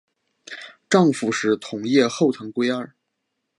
[0.89, 2.91] 丈夫是同业后藤圭二。